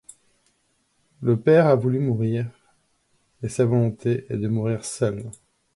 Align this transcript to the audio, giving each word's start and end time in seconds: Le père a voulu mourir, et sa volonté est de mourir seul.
Le 1.21 1.39
père 1.39 1.67
a 1.67 1.75
voulu 1.75 1.99
mourir, 1.99 2.47
et 3.43 3.49
sa 3.49 3.65
volonté 3.65 4.25
est 4.33 4.37
de 4.37 4.47
mourir 4.47 4.83
seul. 4.83 5.29